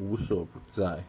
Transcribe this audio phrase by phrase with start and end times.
[0.00, 1.04] 无所不在。